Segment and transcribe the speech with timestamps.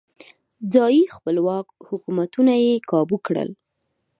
[0.73, 3.49] ځايي خپلواک حکومتونه یې کابو کړل.